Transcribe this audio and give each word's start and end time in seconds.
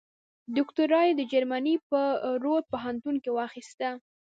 دوکتورا 0.55 1.01
یې 1.07 1.13
د 1.15 1.21
جرمني 1.31 1.75
په 1.89 2.01
رور 2.43 2.61
پوهنتون 2.71 3.15
کې 3.23 3.29
واخیسته. 3.37 3.89